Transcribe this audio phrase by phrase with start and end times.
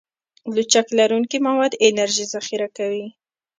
[0.55, 3.05] لچک لرونکي مواد انرژي ذخیره کوي.